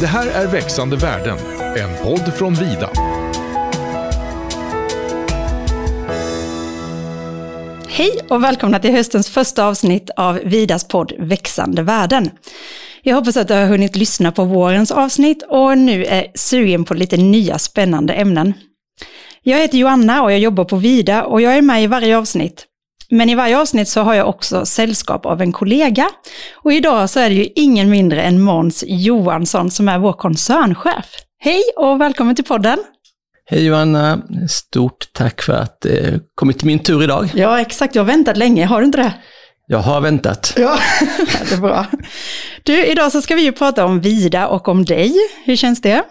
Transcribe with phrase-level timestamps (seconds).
[0.00, 1.38] Det här är Växande världen,
[1.76, 2.90] en podd från Vida.
[7.88, 12.30] Hej och välkomna till höstens första avsnitt av Vidas podd Växande världen.
[13.02, 16.94] Jag hoppas att du har hunnit lyssna på vårens avsnitt och nu är sugen på
[16.94, 18.52] lite nya spännande ämnen.
[19.42, 22.67] Jag heter Joanna och jag jobbar på Vida och jag är med i varje avsnitt.
[23.10, 26.08] Men i varje avsnitt så har jag också sällskap av en kollega.
[26.54, 31.06] Och idag så är det ju ingen mindre än Måns Johansson som är vår koncernchef.
[31.40, 32.78] Hej och välkommen till podden!
[33.50, 34.22] Hej Johanna!
[34.48, 37.30] Stort tack för att det eh, kommit till min tur idag.
[37.34, 37.94] Ja, exakt.
[37.94, 39.12] Jag har väntat länge, har du inte det?
[39.66, 40.54] Jag har väntat.
[40.56, 40.78] Ja,
[41.48, 41.86] det är bra.
[42.62, 45.14] Du, idag så ska vi ju prata om Vida och om dig.
[45.44, 46.02] Hur känns det?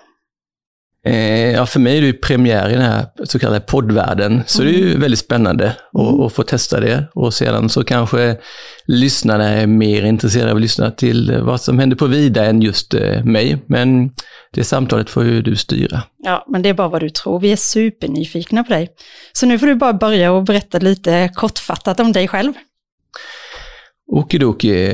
[1.07, 4.61] Eh, ja, för mig är det ju premiär i den här så kallade poddvärlden, så
[4.61, 4.73] mm.
[4.73, 5.01] det är ju mm.
[5.01, 6.19] väldigt spännande mm.
[6.19, 7.03] att få testa det.
[7.13, 8.37] Och sedan så kanske
[8.85, 12.93] lyssnarna är mer intresserade av att lyssna till vad som händer på Vida än just
[12.93, 13.57] eh, mig.
[13.67, 14.11] Men
[14.53, 16.03] det samtalet får ju du styra.
[16.17, 17.39] Ja, men det är bara vad du tror.
[17.39, 18.89] Vi är supernyfikna på dig.
[19.33, 22.53] Så nu får du bara börja och berätta lite kortfattat om dig själv.
[24.11, 24.85] Okidoki.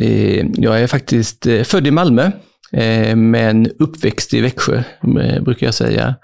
[0.00, 2.30] Eh, jag är faktiskt född i Malmö
[2.72, 4.82] Eh, men uppväxt i Växjö,
[5.20, 6.14] eh, brukar jag säga.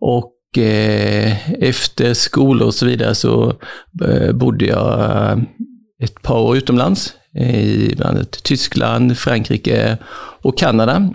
[0.00, 3.54] Och eh, efter skolor och så vidare så
[4.04, 5.38] eh, bodde jag eh,
[6.02, 9.98] ett par år utomlands, i bland annat Tyskland, Frankrike
[10.42, 11.10] och Kanada.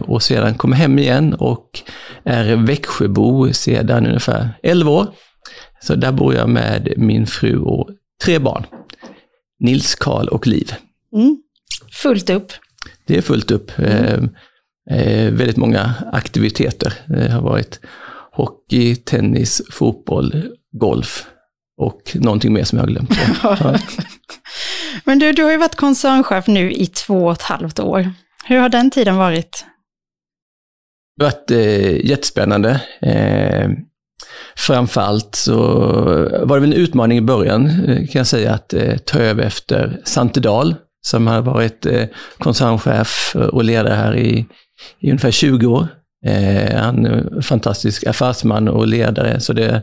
[0.00, 1.80] Och sedan kom hem igen och
[2.24, 5.06] är Växjöbo sedan ungefär 11 år.
[5.82, 7.88] Så där bor jag med min fru och
[8.24, 8.64] tre barn.
[9.60, 10.74] Nils, Karl och Liv.
[11.16, 11.42] Mm.
[11.92, 12.52] Fullt upp
[13.10, 13.78] det är fullt upp.
[13.78, 14.28] Mm.
[14.90, 16.92] Eh, väldigt många aktiviteter.
[17.06, 17.80] Det har varit
[18.32, 21.26] hockey, tennis, fotboll, golf
[21.76, 23.10] och någonting mer som jag har glömt.
[23.42, 23.78] Ja.
[25.04, 28.12] Men du, du har ju varit koncernchef nu i två och ett halvt år.
[28.44, 29.64] Hur har den tiden varit?
[31.16, 32.80] Det har varit eh, jättespännande.
[33.02, 33.70] Eh,
[34.56, 35.56] framförallt så
[36.44, 39.42] var det väl en utmaning i början, eh, kan jag säga, att eh, ta över
[39.42, 42.04] efter Santedal som har varit eh,
[42.38, 44.46] koncernchef och ledare här i,
[45.00, 45.88] i ungefär 20 år.
[46.26, 49.40] Eh, han är en fantastisk affärsman och ledare.
[49.40, 49.82] Så det,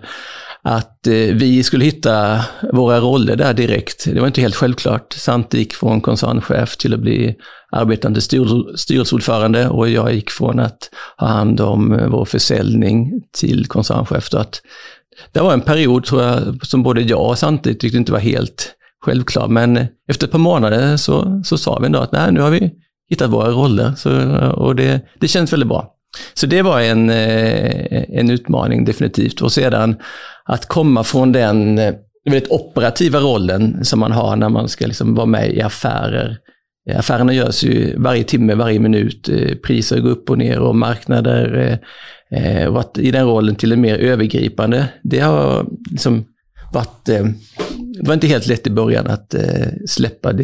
[0.62, 5.14] att eh, vi skulle hitta våra roller där direkt, det var inte helt självklart.
[5.14, 7.36] Sant gick från koncernchef till att bli
[7.72, 8.22] arbetande
[8.76, 14.34] styrelseordförande och jag gick från att ha hand om vår försäljning till koncernchef.
[14.34, 14.62] att
[15.32, 18.77] det var en period, tror jag, som både jag och Santi tyckte inte var helt
[19.06, 19.48] självklar.
[19.48, 19.78] Men
[20.10, 22.72] efter ett par månader så, så sa vi ändå att nej, nu har vi
[23.10, 24.12] hittat våra roller så,
[24.50, 25.94] och det, det känns väldigt bra.
[26.34, 29.42] Så det var en, eh, en utmaning definitivt.
[29.42, 29.96] Och sedan
[30.46, 31.94] att komma från den eh,
[32.26, 36.38] väldigt operativa rollen som man har när man ska liksom vara med i affärer.
[36.90, 39.30] Eh, affärerna görs ju varje timme, varje minut.
[39.64, 41.80] Priser går upp och ner och marknader.
[42.70, 46.26] Och att i den rollen till en mer övergripande, det har liksom
[46.74, 47.10] varit
[48.02, 50.38] det var inte helt lätt i början att eh, släppa eh,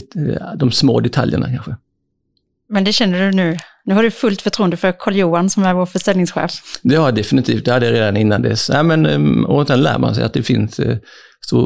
[0.58, 1.76] de små detaljerna kanske.
[2.70, 3.58] Men det känner du nu?
[3.86, 6.52] Nu har du fullt förtroende för Karl-Johan som är vår försäljningschef.
[6.82, 7.66] Det har jag definitivt.
[7.66, 8.70] Det hade jag redan innan dess.
[8.70, 10.98] Nej, men, och sen lär man sig att det finns eh,
[11.42, 11.60] så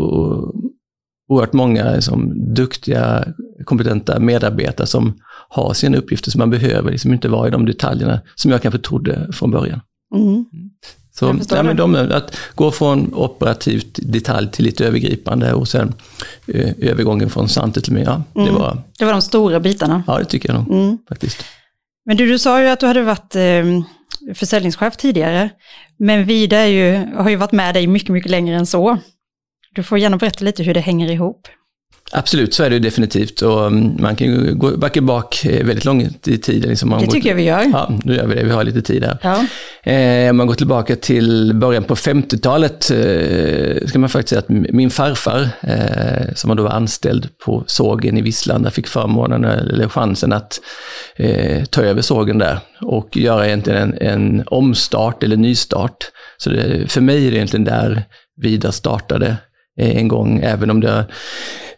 [1.28, 3.26] oerhört många som duktiga,
[3.66, 5.20] kompetenta medarbetare som
[5.50, 8.80] har sina uppgifter, som man behöver liksom inte vara i de detaljerna som jag kanske
[8.80, 9.82] trodde från början.
[10.16, 10.46] Mm.
[11.20, 15.94] Så ja, men de, att gå från operativt detalj till lite övergripande och sen
[16.48, 18.56] ö, övergången från Sante till ja, det, mm.
[18.56, 20.04] var, det var de stora bitarna.
[20.08, 20.98] Ja, det tycker jag nog mm.
[21.10, 21.46] faktiskt.
[22.06, 23.66] Men du, du sa ju att du hade varit eh,
[24.36, 25.50] försäljningschef tidigare,
[26.00, 28.98] men Vida ju, har ju varit med dig mycket, mycket längre än så.
[29.76, 31.48] Du får gärna berätta lite hur det hänger ihop.
[32.12, 33.42] Absolut, så är det definitivt.
[33.42, 36.70] Och mm, man kan ju gå backa bak eh, väldigt långt i tiden.
[36.70, 37.70] Liksom det tycker jag vi gör.
[37.74, 38.44] Ja, nu gör vi det.
[38.44, 39.18] Vi har lite tid här.
[39.22, 39.46] Ja.
[39.92, 44.90] Eh, man går tillbaka till början på 50-talet eh, ska man faktiskt säga att min
[44.90, 50.60] farfar, eh, som då var anställd på sågen i Visslanda, fick förmånen eller chansen att
[51.16, 55.98] eh, ta över sågen där och göra egentligen en, en omstart eller nystart.
[56.38, 58.04] Så det, för mig är det egentligen där
[58.42, 59.38] Vida startade
[59.80, 61.06] en gång, även om det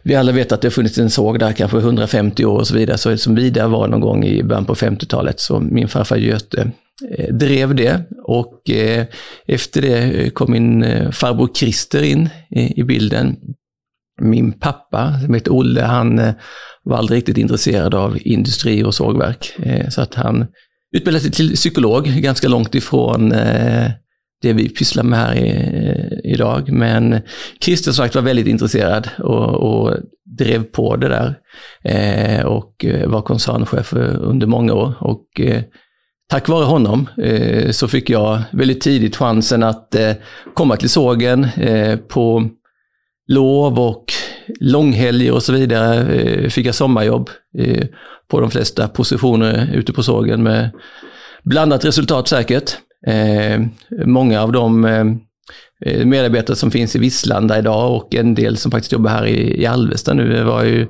[0.02, 2.74] vi alla vet att det har funnits en såg där kanske 150 år och så
[2.74, 6.70] vidare, så som där var någon gång i början på 50-talet, så min farfar Göte
[7.18, 9.06] eh, drev det och eh,
[9.46, 13.36] efter det eh, kom min farbror Christer in i, bilden.
[14.22, 16.32] Min pappa, som heter Olle, han
[16.84, 19.56] var aldrig riktigt intresserad av industri och sågverk,
[19.88, 20.46] så att han
[20.96, 23.90] utbildade sig till psykolog, ganska långt ifrån eh,
[24.42, 26.72] det vi pysslar med här i, eh, idag.
[26.72, 27.20] Men
[27.60, 29.96] Christer sagt var väldigt intresserad och, och
[30.38, 31.34] drev på det där
[31.84, 34.94] eh, och eh, var koncernchef under många år.
[35.00, 35.62] Och eh,
[36.30, 40.12] tack vare honom eh, så fick jag väldigt tidigt chansen att eh,
[40.54, 42.48] komma till sågen eh, på
[43.28, 44.04] lov och
[44.60, 46.14] långhelger och så vidare.
[46.14, 47.86] Eh, fick jag sommarjobb eh,
[48.28, 50.70] på de flesta positioner ute på sågen med
[51.42, 52.76] blandat resultat säkert.
[53.06, 53.60] Eh,
[54.06, 58.92] många av de eh, medarbetare som finns i Visslanda idag och en del som faktiskt
[58.92, 60.86] jobbar här i, Alvesta nu var ju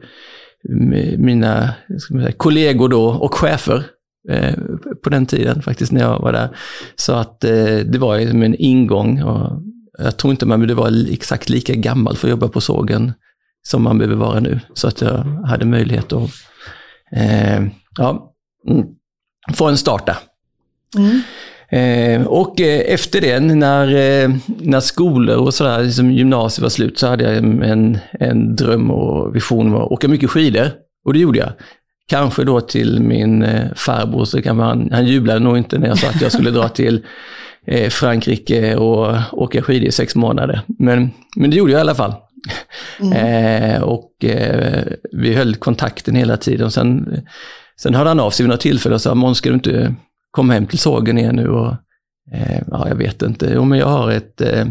[0.69, 1.75] mm, mina
[2.09, 3.85] säga, kollegor då och chefer
[4.29, 4.55] Eh,
[5.03, 6.57] på den tiden faktiskt när jag var där.
[6.97, 9.63] Så att eh, det var ju som en ingång och
[9.99, 13.13] jag tror inte man behövde vara exakt lika gammal för att jobba på sågen
[13.63, 14.61] som man behöver vara nu.
[14.75, 16.31] Så att jag hade möjlighet att
[17.13, 17.63] eh,
[17.99, 18.35] ja,
[18.69, 18.87] mm,
[19.55, 20.17] få en start där.
[20.97, 21.21] Mm.
[21.71, 26.99] Eh, och eh, efter det, när, eh, när skolor och sådär, liksom gymnasiet var slut,
[26.99, 30.71] så hade jag en, en dröm och vision om att åka mycket skidor.
[31.05, 31.53] Och det gjorde jag.
[32.09, 35.99] Kanske då till min eh, farbror, så kan man, han jublade nog inte när jag
[35.99, 37.07] sa att jag skulle dra till
[37.91, 40.61] Frankrike och åka skidor i sex månader.
[40.79, 42.15] Men, men det gjorde jag i alla fall.
[43.01, 43.13] Mm.
[43.13, 44.83] Eh, och eh,
[45.13, 46.67] vi höll kontakten hela tiden.
[46.67, 47.23] Och sen,
[47.81, 49.95] sen hörde han av sig vid något tillfälle och sa, Måns ska du inte
[50.31, 51.49] komma hem till sågen igen nu?
[51.49, 51.75] Och,
[52.33, 53.51] eh, ja, jag vet inte.
[53.55, 54.67] Jo, men jag har, ett, eh,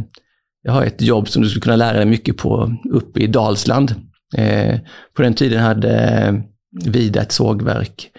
[0.61, 3.95] jag har ett jobb som du skulle kunna lära dig mycket på uppe i Dalsland.
[4.37, 4.79] Eh,
[5.15, 6.43] på den tiden hade
[6.85, 8.11] vid ett sågverk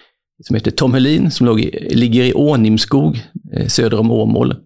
[0.45, 1.59] som heter Tom Helin som låg
[1.91, 3.23] ligger i Ånimskog
[3.53, 4.57] eh, söder om Åmål.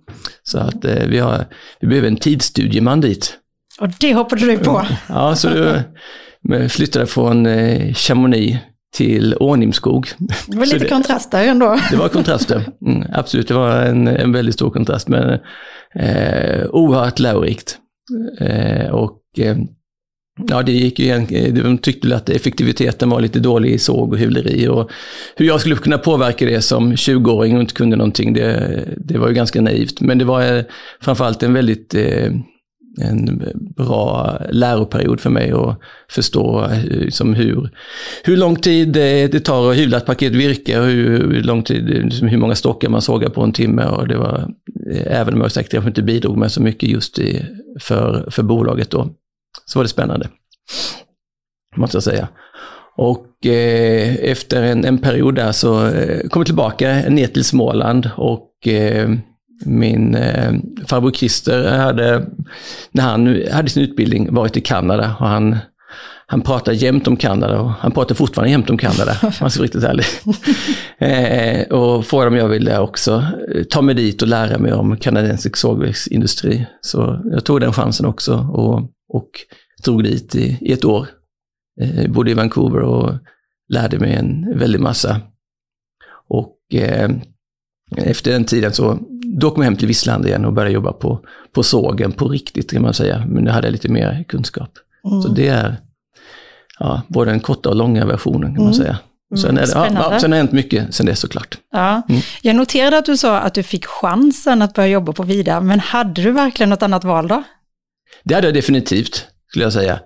[0.42, 1.44] Så att eh, vi, har,
[1.80, 3.38] vi behöver en tidsstudieman dit.
[3.80, 4.86] Och det hoppade du på?
[5.08, 5.48] Ja, så
[6.42, 8.58] du flyttade från eh, Chamonix
[8.94, 10.08] till Ånimskog.
[10.46, 11.79] Det var lite det, kontraster ändå.
[11.91, 13.49] Det var kontraster, mm, absolut.
[13.49, 15.38] Det var en, en väldigt stor kontrast, men
[15.94, 17.79] eh, oerhört lärorikt.
[18.41, 19.56] Eh, och eh,
[20.49, 21.26] Ja, det gick ju igen.
[21.55, 24.69] De tyckte att effektiviteten var lite dålig i såg och hyvleri.
[24.69, 24.91] Och
[25.37, 29.29] hur jag skulle kunna påverka det som 20-åring och inte kunde någonting, det, det var
[29.29, 30.00] ju ganska naivt.
[30.00, 30.64] Men det var eh,
[31.00, 32.32] framförallt en väldigt eh,
[33.00, 33.43] en
[33.76, 35.79] bra läroperiod för mig att
[36.11, 37.70] förstå liksom hur,
[38.25, 42.29] hur lång tid det, tar att hyvla ett paket virke och hur, lång tid, liksom
[42.29, 43.85] hur många stockar man sågar på en timme.
[43.85, 44.50] Och det var,
[44.91, 47.46] eh, även om jag säkert inte bidrog med så mycket just i,
[47.81, 49.08] för, för bolaget då
[49.67, 50.29] så var det spännande.
[51.76, 52.29] Måste jag säga.
[52.96, 58.11] Och eh, efter en, en, period där så eh, kom jag tillbaka ner till Småland
[58.17, 59.11] och eh,
[59.64, 60.52] min eh,
[60.87, 62.26] farbror Christer hade,
[62.93, 65.56] när han hade sin utbildning, varit i Kanada och han,
[66.26, 69.82] han pratar jämt om Kanada och han pratar fortfarande jämt om Kanada, han är riktigt
[69.82, 70.06] härlig.
[70.99, 73.25] eh, och frågade om jag ville också
[73.70, 76.67] ta mig dit och lära mig om kanadensisk sågverksindustri.
[76.81, 79.31] Så jag tog den chansen också och och
[79.84, 81.08] drog dit i, i ett år.
[81.81, 83.12] Eh, bodde i Vancouver och
[83.69, 85.20] lärde mig en väldig massa.
[86.28, 87.10] Och eh,
[87.96, 91.20] efter den tiden så då kom jag hem till Vissland igen och började jobba på,
[91.52, 93.25] på sågen på riktigt kan man säga.
[93.28, 94.70] Men nu hade jag lite mer kunskap.
[95.10, 95.22] Mm.
[95.22, 95.76] Så det är
[96.78, 98.84] ja, både den korta och långa versionen kan man mm.
[98.84, 98.98] säga.
[99.36, 101.58] Sen, är det, ja, ja, sen har det hänt mycket sen det såklart.
[101.72, 102.02] Ja.
[102.08, 102.20] Mm.
[102.42, 105.81] Jag noterade att du sa att du fick chansen att börja jobba på Vida, men
[105.81, 107.42] hade du verkligen något annat val då?
[108.25, 110.00] Det hade jag definitivt, skulle jag säga.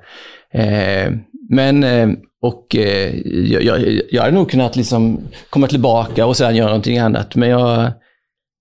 [0.55, 1.13] Eh,
[1.51, 2.09] men, eh,
[2.43, 6.99] och eh, jag, jag, jag hade nog kunnat liksom komma tillbaka och sedan göra någonting
[6.99, 7.35] annat.
[7.35, 7.93] Men jag,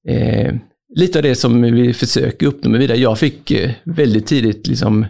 [0.07, 0.55] eh,
[0.95, 3.51] lite av det som vi försöker uppnå med vidare, jag fick
[3.85, 5.05] väldigt tidigt liksom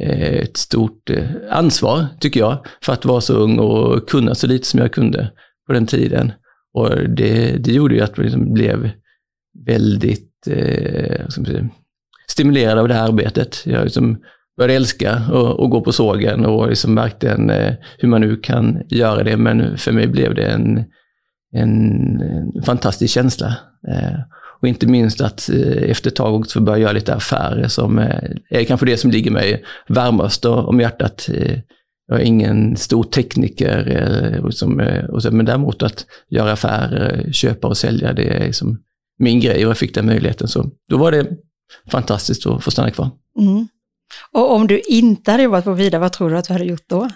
[0.00, 1.10] eh, ett stort
[1.50, 5.32] ansvar, tycker jag, för att vara så ung och kunna så lite som jag kunde
[5.66, 6.32] på den tiden.
[6.74, 8.90] Och det, det gjorde ju att man liksom blev
[9.66, 11.26] väldigt, eh,
[12.26, 13.62] stimulerad av det här arbetet.
[13.66, 14.18] Jag liksom
[14.56, 18.82] började älska att gå på sågen och liksom märkte en, eh, hur man nu kan
[18.88, 19.36] göra det.
[19.36, 20.84] Men för mig blev det en,
[21.54, 22.20] en,
[22.56, 23.56] en fantastisk känsla.
[23.88, 24.18] Eh,
[24.60, 27.98] och inte minst att eh, efter ett tag också få börja göra lite affärer som
[28.50, 31.28] är kanske det som ligger mig varmast om hjärtat.
[32.06, 34.40] Jag är ingen stor tekniker,
[35.30, 38.78] men däremot att göra affärer, köpa och sälja, det är liksom
[39.18, 40.48] min grej och jag fick den möjligheten.
[40.48, 41.26] Så då var det
[41.90, 43.10] fantastiskt att få stanna kvar.
[43.40, 43.68] Mm.
[44.32, 46.84] Och om du inte hade jobbat på Vida, vad tror du att du hade gjort
[46.86, 47.08] då?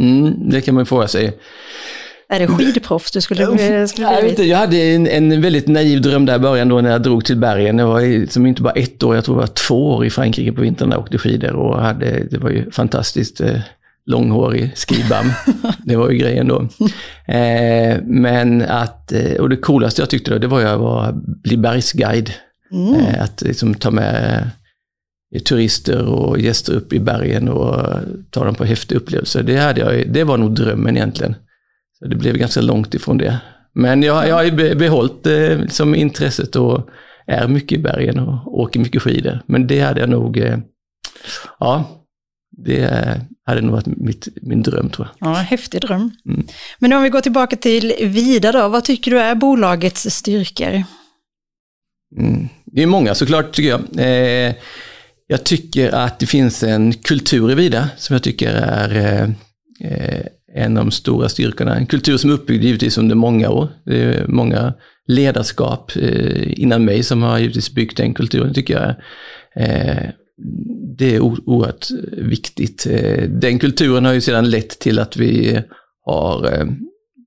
[0.00, 1.38] Mm, det kan man fråga sig.
[2.30, 3.46] Är det skidproffs du skulle,
[3.88, 6.80] skulle jag, vet inte, jag hade en, en, väldigt naiv dröm där i början då
[6.80, 7.78] när jag drog till bergen.
[7.78, 10.52] Jag var som inte bara ett år, jag tror det var två år i Frankrike
[10.52, 13.60] på vintern jag åkte skidor och hade, det var ju fantastiskt eh,
[14.06, 15.32] långhårig skibam.
[15.84, 16.68] det var ju grejen då.
[17.34, 22.32] Eh, men att, eh, och det coolaste jag tyckte då, det var att bli bergsguide.
[22.72, 22.94] Mm.
[22.94, 24.50] Eh, att liksom ta med
[25.44, 29.42] turister och gäster upp i bergen och ta dem på häftiga upplevelser.
[29.42, 31.34] Det, hade jag, det var nog drömmen egentligen.
[31.98, 33.38] Så det blev ganska långt ifrån det.
[33.72, 36.88] Men jag, jag har ju behållit eh, liksom intresset och
[37.26, 39.40] är mycket i bergen och åker mycket skidor.
[39.46, 40.58] Men det hade jag nog, eh,
[41.58, 41.84] ja,
[42.50, 45.30] det hade nog varit mitt, min dröm tror jag.
[45.30, 46.10] Ja, häftig dröm.
[46.26, 46.46] Mm.
[46.78, 50.82] Men om vi går tillbaka till Vida då, vad tycker du är bolagets styrkor?
[52.16, 52.48] Mm.
[52.64, 53.80] Det är många såklart tycker jag.
[53.80, 54.54] Eh,
[55.30, 59.22] jag tycker att det finns en kultur i Vida som jag tycker är
[59.80, 61.76] eh, en av de stora styrkorna.
[61.76, 63.68] En kultur som är uppbyggd givetvis under många år.
[63.84, 64.74] Det är många
[65.06, 68.94] ledarskap eh, innan mig som har givetvis byggt den kulturen tycker jag.
[69.64, 70.10] Eh,
[70.98, 72.86] det är oerhört viktigt.
[72.90, 75.62] Eh, den kulturen har ju sedan lett till att vi
[76.04, 76.66] har eh,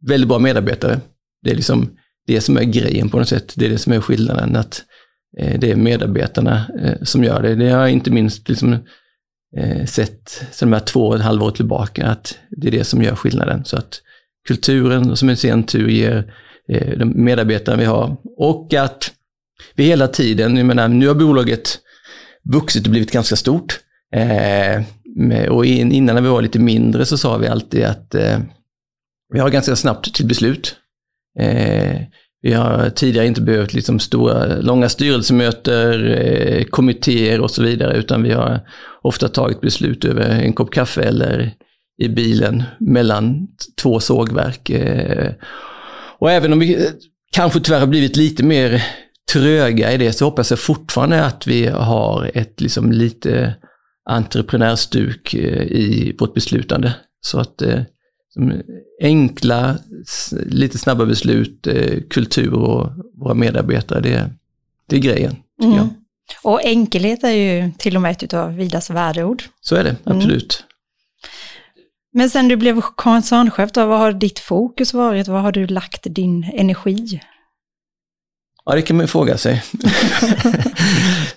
[0.08, 1.00] väldigt bra medarbetare.
[1.44, 1.90] Det är liksom
[2.28, 3.54] det som är grejen på något sätt.
[3.56, 4.56] Det är det som är skillnaden.
[4.56, 4.84] Att
[5.38, 7.56] Eh, det är medarbetarna eh, som gör det.
[7.56, 8.74] Det har jag inte minst liksom
[9.58, 12.84] eh, sett sedan de här två och ett halvt år tillbaka, att det är det
[12.84, 13.66] som gör skillnaden.
[13.66, 14.02] Så att
[14.48, 16.34] kulturen som i sin tur ger
[16.98, 19.12] de medarbetare vi har och att
[19.76, 21.80] vi hela tiden, jag menar, nu har bolaget
[22.44, 23.80] vuxit och blivit ganska stort.
[25.50, 28.16] Och innan när vi var lite mindre så sa vi alltid att
[29.34, 30.76] vi har ganska snabbt till beslut.
[32.42, 38.24] Vi har tidigare inte behövt liksom stora, långa styrelsemöter, eh, kommittéer och så vidare, utan
[38.24, 38.60] vi har
[39.02, 41.54] ofta tagit beslut över en kopp kaffe eller
[42.02, 43.48] i bilen mellan
[43.82, 44.70] två sågverk.
[44.70, 45.32] Eh.
[46.20, 46.92] Och även om vi eh,
[47.32, 48.84] kanske tyvärr har blivit lite mer
[49.34, 53.56] tröga i det så hoppas jag fortfarande att vi har ett liksom lite
[54.10, 56.94] entreprenörstuk i vårt beslutande.
[57.22, 57.80] Så att eh,
[59.02, 59.78] enkla,
[60.32, 64.30] lite snabba beslut, eh, kultur och våra medarbetare, det,
[64.88, 65.36] det är grejen.
[65.64, 65.76] Mm.
[65.76, 65.88] Jag.
[66.44, 69.44] Och enkelhet är ju till och med ett av Vidas värdeord.
[69.62, 70.18] Så är det, mm.
[70.18, 70.64] absolut.
[70.64, 70.72] Mm.
[72.14, 75.28] Men sen du blev koncernchef, då, vad har ditt fokus varit?
[75.28, 77.22] Vad har du lagt din energi
[78.66, 79.64] Ja, det kan man ju fråga sig.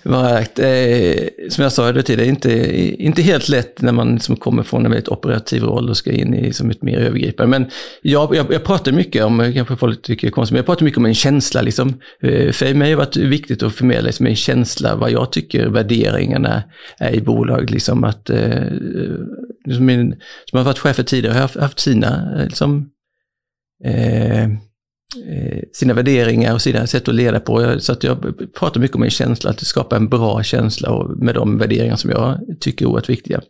[0.05, 4.91] Eh, som jag sa tidigare, inte, inte helt lätt när man liksom kommer från en
[4.91, 7.59] väldigt operativ roll och ska in i som ett mer övergripande.
[7.59, 7.69] Men
[8.01, 10.85] jag, jag, jag pratar mycket om, kanske folk tycker det är konstigt, men jag pratar
[10.85, 11.61] mycket om en känsla.
[11.61, 11.89] Liksom.
[12.21, 15.67] Eh, för mig har det varit viktigt att förmedla liksom en känsla, vad jag tycker
[15.67, 16.63] värderingarna
[16.97, 17.69] är i bolag.
[17.69, 18.63] Liksom att, eh,
[19.65, 20.15] liksom min,
[20.49, 22.89] som har varit chefer tidigare har haft, haft sina liksom,
[23.83, 24.47] Eh,
[25.15, 27.79] Eh, sina värderingar och sina sätt att leda på.
[27.79, 31.57] Så att jag pratar mycket om en känsla, att skapa en bra känsla med de
[31.57, 33.41] värderingar som jag tycker är oerhört viktiga.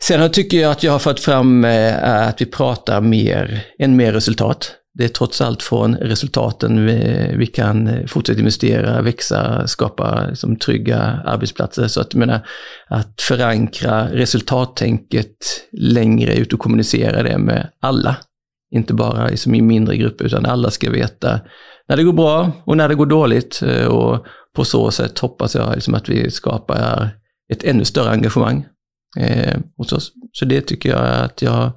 [0.00, 4.12] Sen tycker jag att jag har fått fram eh, att vi pratar mer, än mer
[4.12, 4.72] resultat.
[4.98, 10.56] Det är trots allt från resultaten vi, vi kan eh, fortsätta investera, växa, skapa liksom,
[10.56, 11.88] trygga arbetsplatser.
[11.88, 12.46] Så att, menar,
[12.88, 15.36] att förankra resultattänket
[15.72, 18.16] längre ut och kommunicera det med alla
[18.74, 21.40] inte bara liksom i mindre grupper, utan alla ska veta
[21.88, 23.62] när det går bra och när det går dåligt.
[23.62, 27.08] Eh, och på så sätt hoppas jag liksom att vi skapar
[27.52, 28.66] ett ännu större engagemang
[29.18, 30.12] eh, hos oss.
[30.32, 31.72] Så det tycker jag att jag har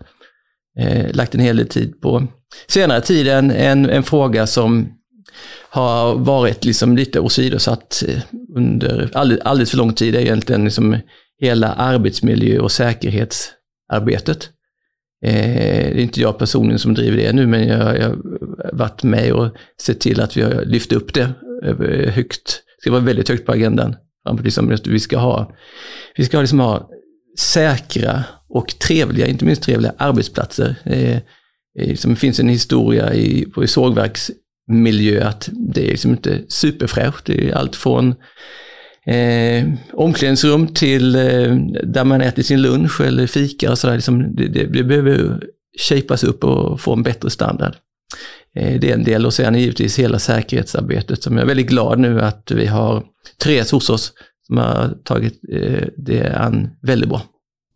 [0.79, 2.27] eh, lagt en hel del tid på.
[2.67, 4.93] Senare tiden, en, en, fråga som
[5.69, 8.21] har varit liksom lite åsidosatt eh,
[8.55, 10.97] under alldeles, alldeles för lång tid är egentligen liksom
[11.41, 14.49] hela arbetsmiljö och säkerhetsarbetet.
[15.25, 18.17] Eh, det är inte jag personligen som driver det nu, men jag, har
[18.73, 21.33] varit med och sett till att vi har lyft upp det
[22.11, 22.63] högt.
[22.77, 23.95] Det ska vara väldigt högt på agendan.
[24.43, 25.51] Liksom, vi ska ha,
[26.15, 26.89] vi ska liksom ha
[27.39, 30.75] säkra och trevliga, inte minst trevliga arbetsplatser.
[30.83, 31.15] Eh,
[31.79, 36.41] eh liksom det finns en historia i, på i sågverksmiljö att det är liksom inte
[36.47, 37.25] superfräscht.
[37.25, 38.15] Det är allt från
[39.09, 43.95] eh, omklädningsrum till eh, där man äter sin lunch eller fika och sådär.
[43.95, 45.43] Liksom, det, det, det behöver
[45.89, 47.75] shapas upp och få en bättre standard.
[48.55, 51.99] Eh, det är en del och sen givetvis hela säkerhetsarbetet som jag är väldigt glad
[51.99, 53.03] nu att vi har
[53.43, 54.13] Therese hos oss
[54.47, 57.21] som har tagit eh, det an väldigt bra.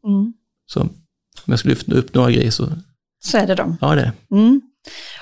[0.08, 0.34] Mm.
[0.66, 0.90] Så om
[1.46, 2.70] jag skulle lyfta upp några grejer så...
[3.26, 3.78] Så är det de.
[3.82, 4.62] Ja, det är mm.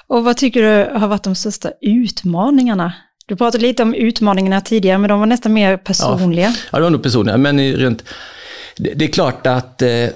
[0.07, 2.93] Och vad tycker du har varit de största utmaningarna
[3.31, 6.47] du pratade lite om utmaningarna tidigare, men de var nästan mer personliga.
[6.47, 8.03] Ja, ja det var nog personliga, men rent,
[8.77, 10.07] det, det är klart att eh,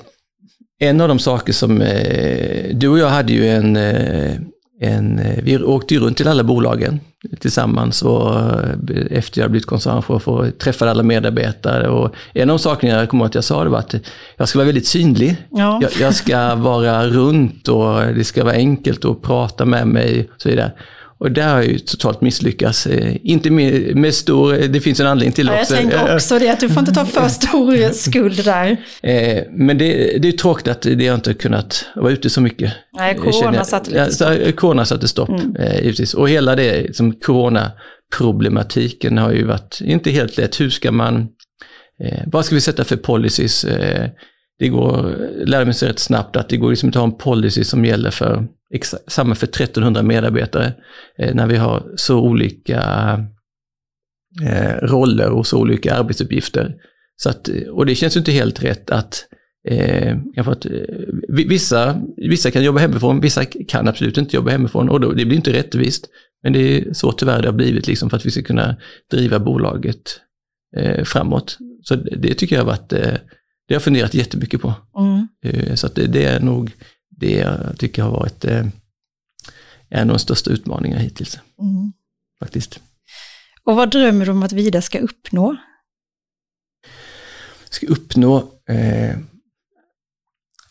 [0.79, 4.33] en av de saker som, eh, du och jag hade ju en, eh,
[4.81, 6.99] en, eh, vi åkte ju runt till alla bolagen
[7.39, 11.87] tillsammans och eh, efter jag blivit koncernchef och träffade alla medarbetare.
[11.87, 13.95] Och en av de sakerna jag kommer ihåg att jag sa det var att
[14.37, 15.35] jag ska vara väldigt synlig.
[15.51, 15.79] Ja.
[15.81, 20.41] Jag, jag, ska vara runt och det ska vara enkelt att prata med mig och
[20.41, 20.71] så vidare.
[21.25, 22.87] Och där har jag ju totalt misslyckats.
[22.87, 25.73] Eh, inte med, med stor, det finns en anledning till ja, också.
[25.73, 28.77] Jag tänker också det, att du får inte ta för stor skuld där.
[29.03, 32.73] Eh, men det, det är tråkigt att det har inte kunnat vara ute så mycket.
[32.97, 34.55] Nej, corona satte lite stopp.
[34.55, 35.55] Corona satte stopp, mm.
[35.55, 36.13] eh, givetvis.
[36.13, 40.61] Och hela det, som coronaproblematiken har ju varit inte helt lätt.
[40.61, 41.27] Hur ska man,
[42.03, 43.63] eh, vad ska vi sätta för policies?
[43.63, 44.09] Eh,
[44.59, 45.15] det går,
[45.45, 47.85] lärde mig sig rätt snabbt att det går liksom inte att ha en policy som
[47.85, 48.47] gäller för
[49.07, 50.73] samma för 1300 medarbetare
[51.17, 52.81] eh, när vi har så olika
[54.43, 56.75] eh, roller och så olika arbetsuppgifter.
[57.15, 59.25] Så att, och det känns ju inte helt rätt att,
[59.67, 60.71] eh, att eh,
[61.27, 65.37] vissa, vissa kan jobba hemifrån, vissa kan absolut inte jobba hemifrån och då, det blir
[65.37, 66.09] inte rättvist.
[66.43, 68.75] Men det är så tyvärr det har blivit liksom för att vi ska kunna
[69.11, 70.19] driva bolaget
[70.77, 71.57] eh, framåt.
[71.83, 72.99] Så det, det, tycker jag har varit, eh,
[73.67, 74.73] det har jag funderat jättemycket på.
[74.97, 75.27] Mm.
[75.43, 76.71] Eh, så att det, det är nog
[77.17, 78.65] det jag tycker har varit eh,
[79.89, 81.39] en av de största utmaningarna hittills.
[81.59, 81.93] Mm.
[82.39, 82.79] Faktiskt.
[83.63, 85.55] Och vad drömmer du om att Vida ska uppnå?
[87.69, 88.51] Ska uppnå?
[88.69, 89.17] Eh,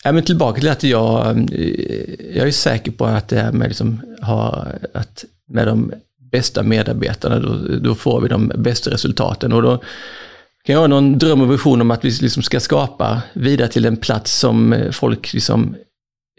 [0.04, 3.68] ja, men tillbaka till att jag, eh, jag är säker på att det här med,
[3.68, 5.92] liksom, ha, att med de
[6.32, 9.52] bästa medarbetarna, då, då, får vi de bästa resultaten.
[9.52, 9.76] Och då
[10.64, 13.84] kan jag ha någon dröm och vision om att vi liksom ska skapa vidare till
[13.84, 15.76] en plats som folk liksom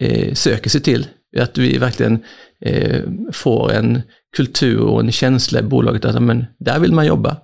[0.01, 1.07] eh, söker sig till.
[1.37, 2.23] Att vi verkligen
[2.61, 4.01] eh, får en
[4.35, 7.37] kultur och en känsla i bolaget att men, där vill man jobba.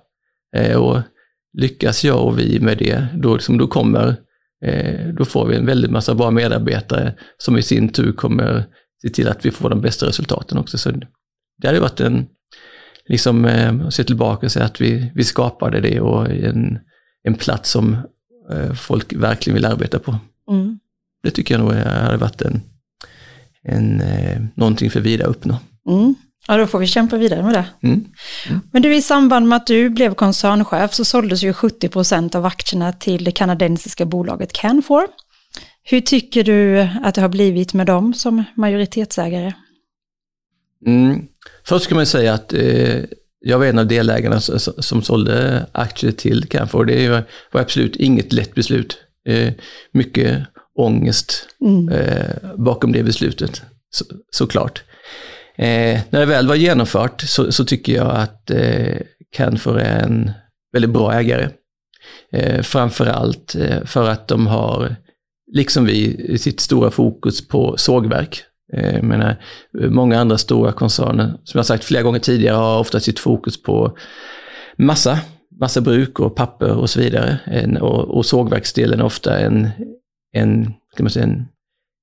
[0.56, 1.00] Eh, och
[1.58, 4.16] lyckas jag och vi med det, då, liksom, då kommer
[4.64, 8.64] eh, då får vi en väldigt massa bra medarbetare som i sin tur kommer
[9.02, 10.78] se till att vi får de bästa resultaten också.
[10.78, 10.90] Så
[11.58, 12.26] det hade varit en,
[13.06, 16.78] liksom, eh, att se tillbaka och säga att vi, vi skapade det och en,
[17.22, 17.96] en plats som
[18.50, 20.18] eh, folk verkligen vill arbeta på.
[20.50, 20.78] Mm.
[21.22, 22.62] Det tycker jag nog hade varit en,
[23.62, 25.56] en, eh, någonting för Vida uppnå.
[25.88, 26.14] Mm.
[26.48, 27.66] Ja, då får vi kämpa vidare med det.
[27.82, 28.04] Mm.
[28.48, 28.60] Mm.
[28.72, 32.46] Men du, i samband med att du blev koncernchef så såldes ju 70 procent av
[32.46, 35.06] aktierna till det kanadensiska bolaget Canfor.
[35.82, 39.52] Hur tycker du att det har blivit med dem som majoritetsägare?
[40.86, 41.26] Mm.
[41.64, 43.00] Först ska man säga att eh,
[43.40, 46.84] jag var en av delägarna som, sålde aktier till Canfor.
[46.84, 47.08] Det
[47.52, 48.98] var absolut inget lätt beslut.
[49.26, 49.52] Eh,
[49.92, 50.42] mycket
[50.84, 51.88] ångest mm.
[51.88, 54.82] eh, bakom det beslutet, så, såklart.
[55.56, 58.96] Eh, när det väl var genomfört så, så tycker jag att eh,
[59.32, 60.30] Canfor är en
[60.72, 61.48] väldigt bra ägare.
[62.32, 64.96] Eh, framförallt eh, för att de har,
[65.52, 68.44] liksom vi, sitt stora fokus på sågverk.
[68.72, 69.36] Eh, menar,
[69.72, 73.96] många andra stora koncerner, som jag sagt flera gånger tidigare, har ofta sitt fokus på
[74.78, 75.18] massa,
[75.60, 77.38] massa bruk och papper och så vidare.
[77.44, 79.68] En, och, och sågverksdelen är ofta en,
[80.32, 81.46] en, ska man säga, en,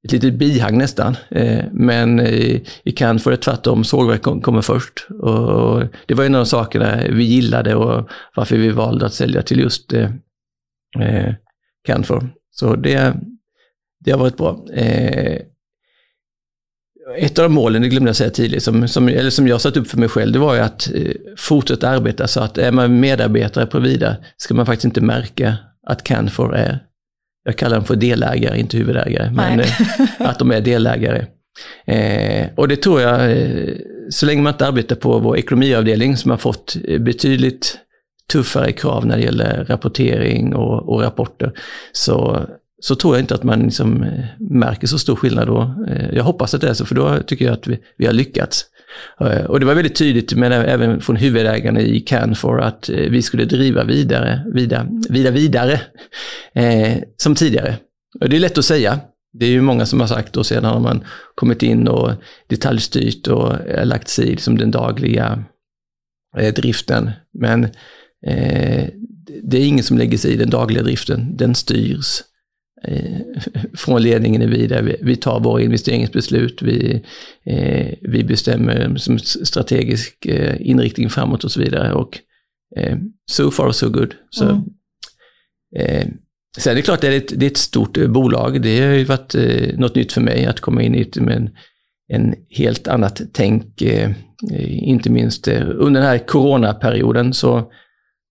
[0.05, 1.15] ett litet bihang nästan.
[1.29, 5.07] Eh, men i, i Cannes det tvärtom, sågverk kom, kommer först.
[5.09, 9.41] Och det var en av de sakerna vi gillade och varför vi valde att sälja
[9.41, 10.11] till just eh,
[10.99, 11.33] eh
[11.83, 12.29] Canfor.
[12.51, 13.13] Så det,
[13.99, 14.65] det har varit bra.
[14.73, 15.41] Eh,
[17.17, 19.77] ett av de målen, det glömde jag säga tidigare, som, som, eller som jag satt
[19.77, 22.99] upp för mig själv, det var ju att eh, fortsätta arbeta så att är man
[22.99, 26.79] medarbetare på Vida ska man faktiskt inte märka att Canfor är
[27.43, 29.67] jag kallar dem för delägare, inte huvudägare, men eh,
[30.17, 31.25] att de är delägare.
[31.85, 33.73] Eh, och det tror jag, eh,
[34.09, 37.77] så länge man inte arbetar på vår ekonomiavdelning som har fått betydligt
[38.31, 41.51] tuffare krav när det gäller rapportering och, och rapporter,
[41.91, 42.45] så,
[42.79, 44.05] så tror jag inte att man liksom
[44.37, 45.85] märker så stor skillnad då.
[46.13, 48.65] Jag hoppas att det är så, för då tycker jag att vi, vi har lyckats.
[49.21, 53.21] Eh, och det var väldigt tydligt, men även från huvudägarna i Canfor, att eh, vi
[53.21, 55.81] skulle driva vidare, vidare, vidare, vidare
[56.53, 57.77] eh, som tidigare.
[58.21, 58.99] Och det är lätt att säga.
[59.33, 61.03] Det är ju många som har sagt och sedan har man
[61.35, 62.11] kommit in och
[62.47, 65.43] detaljstyrt och eh, lagt sig i liksom den dagliga
[66.37, 67.11] eh, driften.
[67.33, 67.63] Men
[68.25, 68.87] eh,
[69.43, 72.38] det är ingen som lägger sig i den dagliga driften, den styrs Eh,
[73.77, 74.95] från ledningen är vidare.
[75.01, 77.03] Vi tar våra investeringsbeslut, vi,
[77.43, 81.93] eh, vi bestämmer som strategisk eh, inriktning framåt och så vidare.
[81.93, 82.19] Och
[83.31, 84.15] so far so good.
[84.29, 84.63] Så, mm.
[85.75, 86.07] eh,
[86.57, 88.61] sen är det klart, det är ett, det är ett stort bolag.
[88.61, 89.35] Det har ju varit
[89.77, 91.49] något nytt för mig att komma in i med en,
[92.07, 93.81] en helt annat tänk.
[94.61, 97.71] inte minst under den här coronaperioden så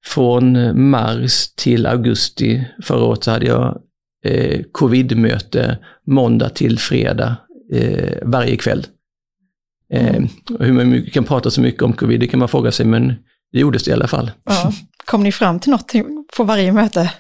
[0.07, 0.57] från
[0.91, 3.81] mars till augusti förra året så hade jag
[4.25, 7.37] eh, covid-möte måndag till fredag
[7.73, 8.87] eh, varje kväll.
[9.93, 10.29] Eh, mm.
[10.61, 13.15] hur man kan prata så mycket om covid, det kan man fråga sig, men
[13.53, 14.31] det gjordes det i alla fall.
[14.45, 14.73] Ja.
[15.05, 15.93] Kom ni fram till något
[16.37, 17.13] på varje möte?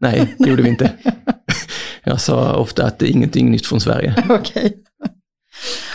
[0.00, 0.92] Nej, det gjorde vi inte.
[2.04, 4.14] Jag sa ofta att det är ingenting nytt från Sverige.
[4.28, 4.76] Okej.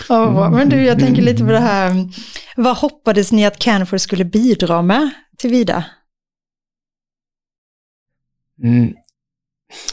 [0.10, 2.10] Ja, men du, jag tänker lite på det här.
[2.56, 5.86] Vad hoppades ni att Canfor skulle bidra med till Vida?
[8.64, 8.94] Mm.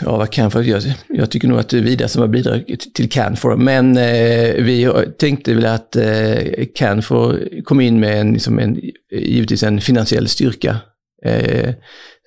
[0.01, 3.11] Ja, vad Canfor, jag, jag tycker nog att det är Vida som har bidragit till
[3.11, 8.81] Canfor, men eh, vi tänkte väl att eh, Canfor kom in med en, liksom en,
[9.11, 10.77] givetvis en finansiell styrka
[11.25, 11.75] eh,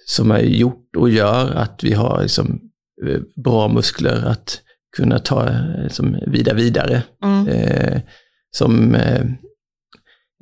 [0.05, 2.61] som har gjort och gör att vi har liksom,
[3.07, 4.61] eh, bra muskler att
[4.95, 5.49] kunna ta
[5.83, 7.03] liksom, vida vidare.
[7.23, 7.47] Mm.
[7.47, 8.01] Eh,
[8.51, 9.21] som, eh,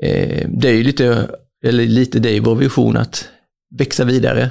[0.04, 1.30] eh, det är ju lite,
[1.66, 3.30] eller lite det är vår vision att
[3.78, 4.50] växa vidare.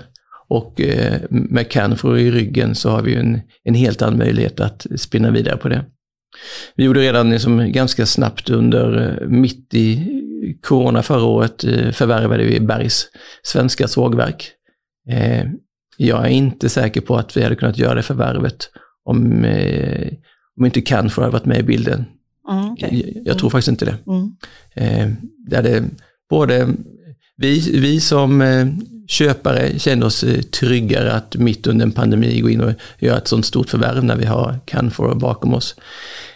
[0.52, 4.86] Och eh, med Canfor i ryggen så har vi en, en helt annan möjlighet att
[4.96, 5.84] spinna vidare på det.
[6.76, 10.08] Vi gjorde redan liksom ganska snabbt under, eh, mitt i
[10.62, 13.08] corona förra året, eh, förvärvade vi Bergs
[13.42, 14.50] svenska sågverk.
[15.96, 18.70] Jag är inte säker på att vi hade kunnat göra det förvärvet
[19.04, 19.46] om,
[20.58, 22.04] om inte Canfor hade varit med i bilden.
[22.50, 23.02] Mm, okay.
[23.14, 23.96] jag, jag, tror faktiskt inte det.
[24.06, 25.16] Mm.
[25.46, 25.84] det hade
[26.30, 26.68] både
[27.36, 28.42] vi, vi som
[29.08, 33.28] köpare känner oss eh, tryggare att mitt under en pandemi gå in och göra ett
[33.28, 35.76] sånt stort förvärv när vi har Canfor bakom oss.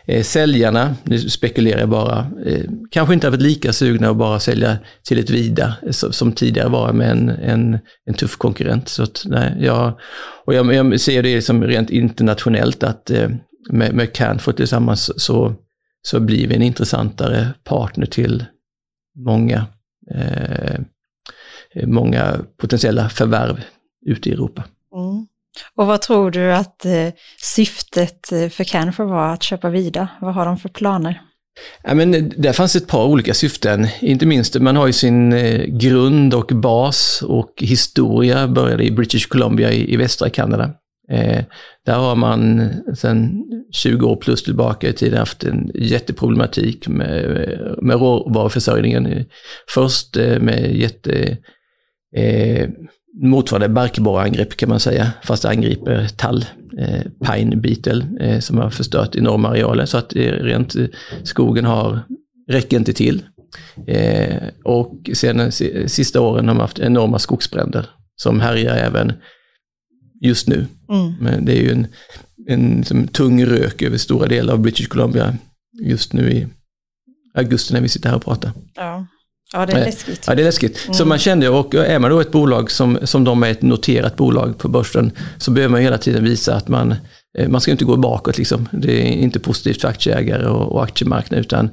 [0.07, 4.41] Eh, säljarna, nu spekulerar jag bara, eh, kanske inte har varit lika sugna att bara
[4.41, 8.89] sälja till ett Vida som tidigare var med en, en, en tuff konkurrent.
[8.89, 9.99] Så att, nej, jag,
[10.45, 13.11] och jag, jag ser det som rent internationellt att
[13.71, 15.55] med, med Canfor tillsammans så,
[16.03, 18.45] så blir vi en intressantare partner till
[19.19, 19.67] många
[20.15, 20.81] Eh,
[21.87, 23.61] många potentiella förvärv
[24.07, 24.65] ute i Europa.
[24.95, 25.27] Mm.
[25.75, 27.09] Och vad tror du att eh,
[27.43, 30.09] syftet eh, för Canfor var att köpa Vida?
[30.21, 31.23] Vad har de för planer?
[31.83, 33.87] Ja, men där fanns ett par olika syften.
[34.01, 35.31] Inte minst, man har ju sin
[35.79, 40.71] grund och bas och historia började i British Columbia i, i västra Kanada.
[41.11, 41.45] Eh,
[41.87, 48.01] där har man sedan 20 år plus tillbaka i tiden haft en jätteproblematik med, med
[48.01, 49.25] råvaruförsörjningen.
[49.69, 51.37] Först eh, med jätte
[52.17, 52.69] eh,
[53.23, 56.45] motsvarande barkborreangrepp kan man säga, fast det angriper tall,
[56.79, 57.03] eh,
[57.33, 59.87] pine beetle, eh, som har förstört enorma arealer.
[59.87, 60.87] Så att eh, rent eh,
[61.23, 62.01] skogen har,
[62.51, 63.23] räcker inte till.
[63.87, 65.53] Eh, och sen
[65.87, 69.13] sista åren har man haft enorma skogsbränder som härjar även
[70.21, 70.67] just nu.
[70.89, 71.15] Mm.
[71.21, 71.87] Men det är ju en,
[72.49, 75.37] en liksom, tung rök över stora delar av British Columbia
[75.83, 76.47] just nu i
[77.35, 78.53] augusti när vi sitter här och pratar.
[78.75, 79.07] Ja.
[79.57, 80.25] Ja, det är läskigt.
[80.27, 80.85] Ja, det är läskigt.
[80.85, 80.95] Mm.
[80.95, 84.17] Så man kände, och är man då ett bolag som, som de är ett noterat
[84.17, 86.95] bolag på börsen, så behöver man hela tiden visa att man,
[87.39, 88.39] eh, man ska inte gå bakåt.
[88.39, 88.69] Liksom.
[88.73, 91.71] Det är inte positivt för aktieägare och, och aktiemarknaden, utan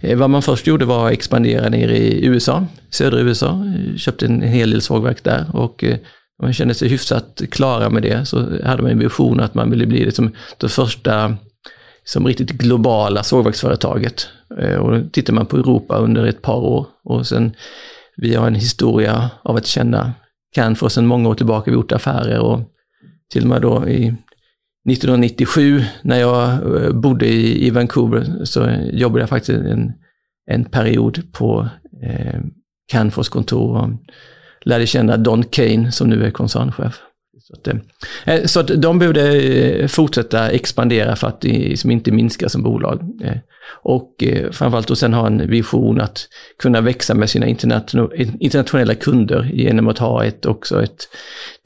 [0.00, 3.64] eh, vad man först gjorde var att expandera ner i USA, södra USA,
[3.96, 5.96] köpte en hel del sågverk där och eh,
[6.42, 9.86] man kände sig hyfsat klara med det, så hade man en vision att man ville
[9.86, 11.36] bli liksom det första
[12.04, 14.28] som riktigt globala sågverksföretaget.
[14.80, 17.52] Och och tittar man på Europa under ett par år och sen
[18.16, 20.12] vi har en historia av att känna
[20.54, 21.70] Canfor sedan många år tillbaka.
[21.70, 22.60] Vi har gjort affärer och
[23.32, 24.14] till och med då i
[24.90, 29.92] 1997 när jag eh, bodde i, Vancouver så jobbade jag faktiskt en,
[30.46, 31.68] en period på
[32.02, 32.40] eh,
[32.92, 33.88] Canfors kontor och
[34.64, 37.00] lärde känna Don Kane som nu är koncernchef.
[37.44, 37.68] Så att,
[38.26, 43.00] eh, så att de behövde eh, fortsätta expandera för att liksom inte minska som bolag.
[43.24, 43.36] Eh,
[43.82, 46.28] och framförallt då sen ha en vision att
[46.58, 47.46] kunna växa med sina
[48.38, 51.08] internationella kunder genom att ha ett, också ett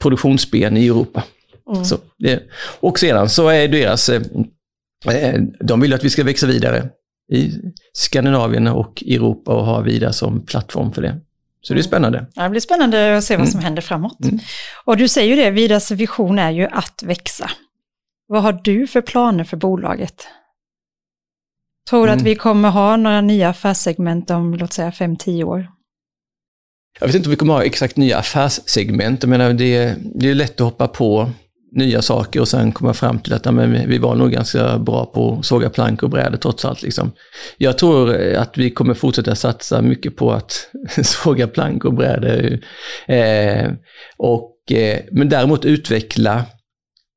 [0.01, 1.23] produktionsben i Europa.
[1.73, 1.85] Mm.
[1.85, 1.97] Så,
[2.79, 4.09] och sedan så är deras,
[5.59, 6.89] de vill att vi ska växa vidare
[7.33, 7.51] i
[7.93, 11.19] Skandinavien och Europa och ha Vida som plattform för det.
[11.67, 12.25] Så det är spännande.
[12.33, 13.51] Ja, det blir spännande att se vad mm.
[13.51, 14.23] som händer framåt.
[14.23, 14.39] Mm.
[14.85, 17.51] Och du säger ju det, Vidas vision är ju att växa.
[18.27, 20.27] Vad har du för planer för bolaget?
[21.89, 22.17] Tror du mm.
[22.17, 25.67] att vi kommer ha några nya affärssegment om, låt säga, 5-10 år?
[26.99, 29.23] Jag vet inte om vi kommer ha exakt nya affärssegment.
[29.23, 31.31] Jag menar, det, är, det är lätt att hoppa på
[31.77, 35.05] nya saker och sen komma fram till att ja, men vi var nog ganska bra
[35.05, 36.81] på att såga plank och brädor trots allt.
[36.81, 37.11] Liksom.
[37.57, 40.69] Jag tror att vi kommer fortsätta satsa mycket på att
[41.03, 42.59] såga plank och brädor.
[43.07, 43.71] Eh,
[44.17, 46.45] och, eh, men däremot utveckla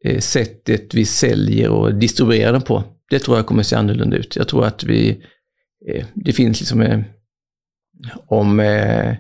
[0.05, 2.85] eh, sättet vi säljer och distribuerar den på.
[3.11, 4.37] Det tror jag kommer se annorlunda ut.
[4.37, 5.25] Jag tror att vi,
[5.89, 7.01] eh, det finns liksom eh,
[8.27, 9.15] om eh,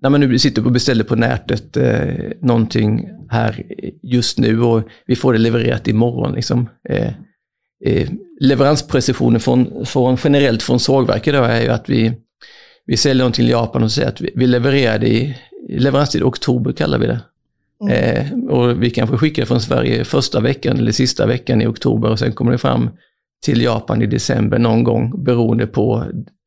[0.00, 3.62] när man nu sitter och beställer på nätet eh, någonting här
[4.02, 6.32] just nu och vi får det levererat imorgon.
[6.32, 6.68] Liksom.
[6.88, 7.12] Eh,
[7.84, 8.08] eh,
[8.40, 12.12] leveransprecisionen från, från, generellt från sågverket är ju att vi,
[12.86, 15.36] vi säljer någonting till Japan och säger att vi, vi levererar det i
[15.68, 17.20] leveranstid oktober kallar vi det.
[17.82, 17.92] Mm.
[17.92, 22.18] Eh, och vi kanske skickar från Sverige första veckan eller sista veckan i oktober och
[22.18, 22.90] sen kommer det fram
[23.44, 26.04] till Japan i december någon gång beroende på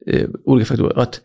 [0.08, 1.00] eh, olika faktorer.
[1.00, 1.22] Att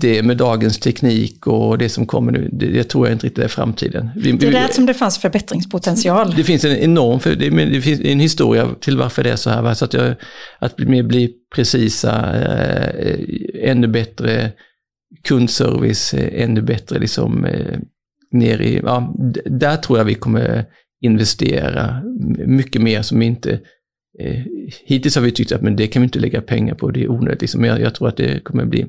[0.00, 3.44] det med dagens teknik och det som kommer nu, det, det tror jag inte riktigt
[3.44, 4.10] är framtiden.
[4.16, 6.34] Vi, det är där som det fanns förbättringspotential.
[6.36, 9.50] Det finns en enorm, för det, det finns en historia till varför det är så
[9.50, 9.62] här.
[9.62, 9.74] Va?
[9.74, 10.14] Så att, jag,
[10.58, 12.36] att bli, bli precisa,
[12.98, 13.18] eh,
[13.70, 14.52] ännu bättre
[15.24, 17.78] kundservice, eh, ännu bättre liksom eh,
[18.32, 20.64] ner i, ja, där tror jag vi kommer
[21.00, 22.02] investera
[22.46, 23.52] mycket mer som inte
[24.20, 24.42] eh,
[24.84, 27.10] Hittills har vi tyckt att men det kan vi inte lägga pengar på, det är
[27.10, 27.40] onödigt.
[27.40, 27.64] Liksom.
[27.64, 28.86] Jag, jag tror att det kommer bli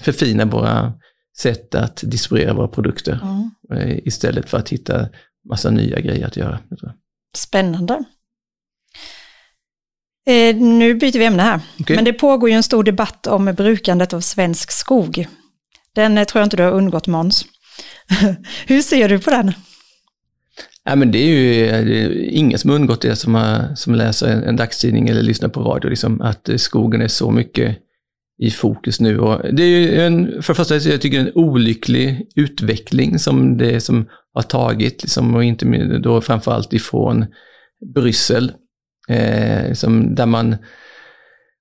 [0.00, 0.92] förfinar våra
[1.38, 4.00] sätt att distribuera våra produkter mm.
[4.04, 5.08] istället för att hitta
[5.48, 6.60] massa nya grejer att göra.
[7.36, 8.04] Spännande.
[10.28, 11.60] Eh, nu byter vi ämne här.
[11.80, 11.96] Okay.
[11.96, 15.28] Men det pågår ju en stor debatt om brukandet av svensk skog.
[15.94, 17.44] Den eh, tror jag inte du har undgått Måns.
[18.66, 19.52] Hur ser du på den?
[20.84, 24.42] Ja, men det är ju det är ingen som undgått det som, som läser en,
[24.42, 27.78] en dagstidning eller lyssnar på radio, liksom, att skogen är så mycket
[28.38, 29.18] i fokus nu.
[29.18, 33.80] Och det är ju en, för det första, jag tycker en olycklig utveckling som det
[33.80, 35.64] som har tagit, liksom, och inte
[35.98, 37.26] då framförallt ifrån
[37.94, 38.52] Bryssel,
[39.08, 40.56] eh, liksom, där man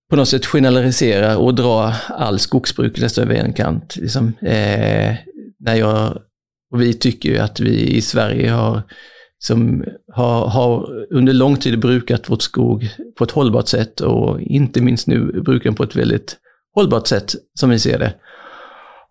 [0.09, 3.95] på något sätt generaliserar och drar all skogsbruk nästan över en kant.
[3.95, 5.15] Liksom, eh,
[5.59, 6.17] när jag,
[6.71, 8.81] och vi tycker ju att vi i Sverige har,
[9.39, 14.81] som har, har under lång tid brukat vårt skog på ett hållbart sätt och inte
[14.81, 16.37] minst nu brukar den på ett väldigt
[16.77, 18.13] hållbart sätt som vi ser det.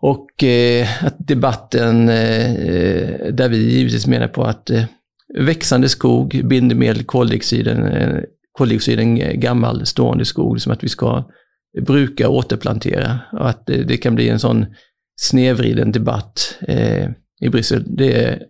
[0.00, 4.85] Och eh, att debatten eh, där vi givetvis menar på att eh,
[5.38, 8.20] växande skog binder mer koldioxiden, eh,
[8.52, 11.24] koldioxiden eh, gammal stående skog, som att vi ska
[11.87, 13.18] bruka och återplantera.
[13.33, 14.66] Och att det, det kan bli en sån
[15.20, 17.09] snedvriden debatt eh,
[17.40, 17.85] i Bryssel.
[17.87, 18.42] Det är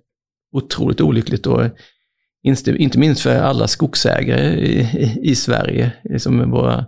[0.53, 1.63] otroligt olyckligt och
[2.67, 6.87] inte minst för alla skogsägare i, i, i Sverige, som våra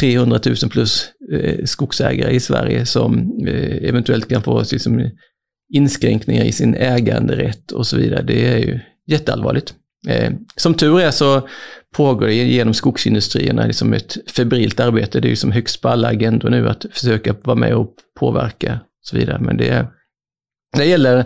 [0.00, 3.14] 300 000 plus eh, skogsägare i Sverige som
[3.46, 5.10] eh, eventuellt kan få liksom,
[5.74, 8.22] inskränkningar i sin äganderätt och så vidare.
[8.22, 9.74] Det är ju jätteallvarligt.
[10.08, 11.48] Eh, som tur är så
[11.96, 15.20] pågår det genom skogsindustrierna liksom ett febrilt arbete.
[15.20, 18.72] Det är ju som högst på alla agendor nu att försöka vara med och påverka
[18.72, 19.38] och så vidare.
[19.40, 19.86] Men det,
[20.76, 21.24] det gäller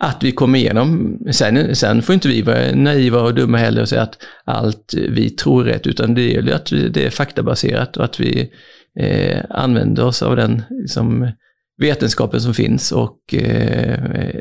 [0.00, 1.18] att vi kommer igenom.
[1.32, 5.30] Sen, sen får inte vi vara naiva och dumma heller och säga att allt vi
[5.30, 8.52] tror är rätt, utan det är att det är faktabaserat och att vi
[9.00, 11.32] eh, använder oss av den liksom,
[11.80, 14.34] vetenskapen som finns och eh,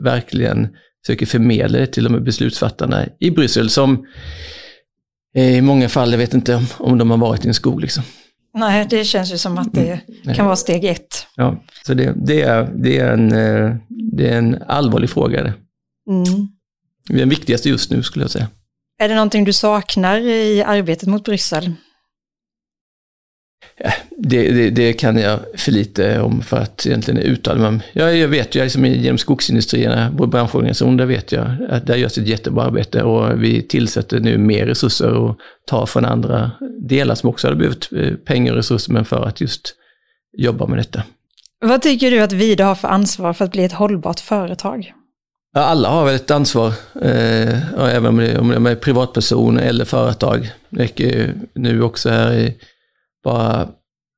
[0.00, 0.68] verkligen
[1.06, 4.06] försöker förmedla det till de beslutsfattarna i Bryssel som
[5.36, 7.80] eh, i många fall, jag vet inte om, om de har varit i en skog.
[7.80, 8.02] Liksom.
[8.54, 10.36] Nej, det känns ju som att det mm.
[10.36, 11.26] kan vara steg ett.
[11.36, 15.40] Ja, så det, det, är, det, är, en, eh, det är en allvarlig fråga.
[15.40, 15.54] Mm.
[17.08, 18.48] Det är den viktigaste just nu skulle jag säga.
[18.98, 21.72] Är det någonting du saknar i arbetet mot Bryssel?
[24.18, 28.28] Det, det, det, kan jag för lite om för att egentligen uttala mig jag, jag
[28.28, 32.64] vet ju, liksom genom skogsindustrierna, vår branschorganisation, där vet jag att där görs ett jättebra
[32.64, 36.50] arbete och vi tillsätter nu mer resurser och tar från andra
[36.88, 39.74] delar som också hade behövt eh, pengar och resurser, men för att just
[40.38, 41.02] jobba med detta.
[41.60, 44.92] Vad tycker du att Vida har för ansvar för att bli ett hållbart företag?
[45.54, 46.72] Alla har väl ett ansvar,
[47.02, 50.50] eh, även om det, om det är privatperson eller företag.
[50.70, 52.56] Det räcker nu också här i
[53.24, 53.68] bara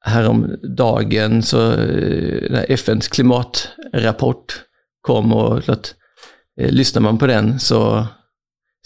[0.05, 4.61] häromdagen så eh, när FNs klimatrapport
[5.01, 5.95] kom och att,
[6.61, 8.07] eh, lyssnar man på den så,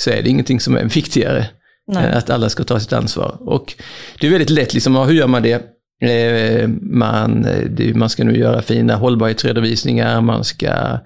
[0.00, 1.46] så är det ingenting som är viktigare
[1.86, 2.12] Nej.
[2.12, 3.36] att alla ska ta sitt ansvar.
[3.40, 3.74] Och
[4.20, 5.62] det är väldigt lätt, liksom, hur gör man det?
[6.02, 7.46] Eh, man,
[7.94, 10.98] man ska nu göra fina hållbarhetsredovisningar, man ska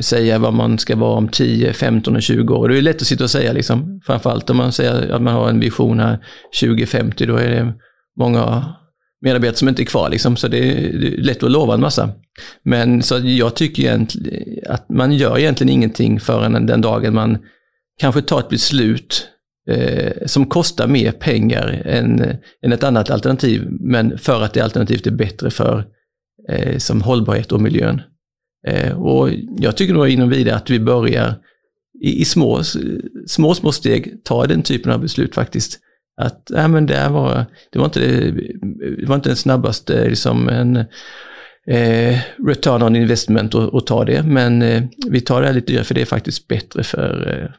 [0.00, 2.68] säga vad man ska vara om 10, 15 och 20 år.
[2.68, 5.48] Det är lätt att sitta och säga, liksom, framförallt om man säger att man har
[5.48, 6.18] en vision här
[6.60, 7.74] 2050, då är det
[8.18, 8.74] många
[9.20, 12.10] medarbetare som inte är kvar, liksom, så det är, lätt att lova en massa.
[12.62, 17.38] Men så jag tycker egentligen att man gör egentligen ingenting förrän den dagen man
[18.00, 19.28] kanske tar ett beslut
[19.68, 22.20] eh, som kostar mer pengar än,
[22.62, 25.84] än ett annat alternativ, men för att det alternativet är bättre för
[26.48, 28.02] eh, som hållbarhet och miljön.
[28.68, 31.34] Eh, och jag tycker nog inom vidare att vi börjar
[32.02, 32.62] i, i små,
[33.26, 35.78] små, små steg ta den typen av beslut faktiskt.
[36.16, 38.00] Att ja, men det, var, det, var inte,
[38.98, 40.76] det var inte den snabbaste liksom en,
[41.66, 45.84] eh, return on investment att ta det, men eh, vi tar det här lite dyrare
[45.84, 47.50] för det är faktiskt bättre för eh,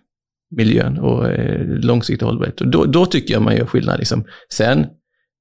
[0.55, 2.61] miljön och eh, långsiktig hållbarhet.
[2.61, 3.99] Och då, då, tycker jag man gör skillnad.
[3.99, 4.25] Liksom.
[4.53, 4.85] Sen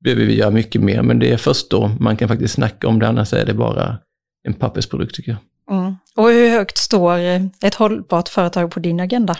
[0.05, 2.99] behöver vi göra mycket mer, men det är först då man kan faktiskt snacka om
[2.99, 3.99] det, annars är det bara
[4.45, 5.79] en pappersprodukt tycker jag.
[5.79, 5.95] Mm.
[6.17, 7.19] Och hur högt står
[7.63, 9.37] ett hållbart företag på din agenda?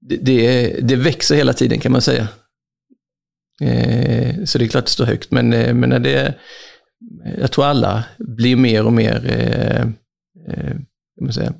[0.00, 2.28] det, det, det växer hela tiden kan man säga.
[3.60, 6.34] Eh, så det är klart det står högt, men, eh, men det,
[7.40, 9.80] jag tror alla blir mer och mer, eh,
[10.52, 11.52] eh, säga,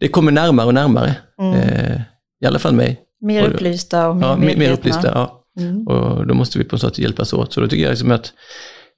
[0.00, 1.16] det kommer närmare och närmare.
[1.40, 1.54] Mm.
[1.54, 2.00] Eh,
[2.40, 3.00] I alla fall mig.
[3.20, 4.58] Mer upplysta och mer ja, medvetna.
[4.58, 5.42] Mer upplysta, ja.
[5.60, 5.86] Mm.
[5.86, 7.52] Och då måste vi på något sätt hjälpas åt.
[7.52, 8.32] Så då tycker jag liksom att,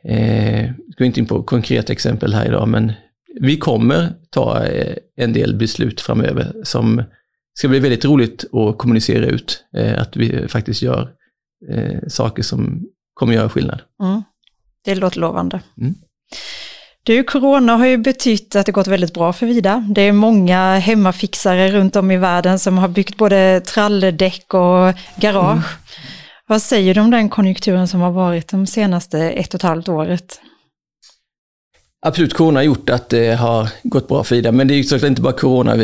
[0.05, 2.93] eh, går inte in på konkreta exempel här idag, men
[3.41, 7.03] vi kommer ta eh, en del beslut framöver som
[7.55, 9.65] ska bli väldigt roligt att kommunicera ut.
[9.97, 11.11] Att vi faktiskt gör
[11.71, 12.83] eh, saker som
[13.15, 13.81] kommer göra skillnad.
[14.03, 14.23] Mm.
[14.85, 15.61] Det låter lovande.
[15.81, 15.95] Mm.
[17.03, 19.87] Du, corona har ju betytt att det gått väldigt bra för Vida.
[19.91, 25.53] Det är många hemmafixare runt om i världen som har byggt både tralledäck och garage.
[25.53, 25.63] Mm.
[26.47, 29.89] Vad säger du om den konjunkturen som har varit de senaste ett och ett halvt
[29.89, 30.41] året?
[32.01, 34.85] Absolut, corona har gjort att det har gått bra för Vida, men det är ju
[34.85, 35.77] såklart inte bara corona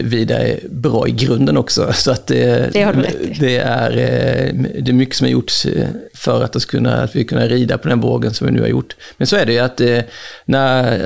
[0.00, 1.92] Vida är bra i grunden också.
[1.94, 3.36] Så att det, det har du rätt i.
[3.40, 7.16] Det är, eh, det är mycket som har gjorts eh, för att, oss kunna, att
[7.16, 8.96] vi kunna rida på den vågen som vi nu har gjort.
[9.16, 10.00] Men så är det ju att eh,
[10.44, 10.98] när,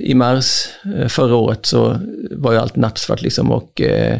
[0.00, 0.68] i mars
[1.08, 4.18] förra året så var ju allt nattsvart liksom och eh,